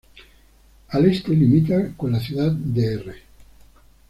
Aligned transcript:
Al 0.87 1.05
este 1.05 1.29
limita 1.31 1.93
con 1.95 2.11
la 2.11 2.19
Ciudad 2.19 2.51
Dr. 2.51 3.13